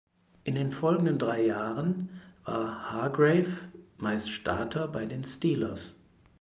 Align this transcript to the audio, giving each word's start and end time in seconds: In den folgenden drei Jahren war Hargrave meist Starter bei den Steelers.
In 0.45 0.55
den 0.55 0.71
folgenden 0.71 1.19
drei 1.19 1.45
Jahren 1.45 2.09
war 2.43 2.91
Hargrave 2.91 3.55
meist 3.99 4.31
Starter 4.31 4.87
bei 4.87 5.05
den 5.05 5.23
Steelers. 5.23 5.93